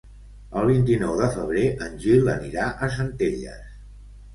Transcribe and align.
El 0.61 0.65
vint-i-nou 0.69 1.21
de 1.21 1.29
febrer 1.37 1.67
en 1.89 1.95
Gil 2.07 2.35
anirà 2.39 2.69
a 2.89 2.95
Centelles. 3.01 3.83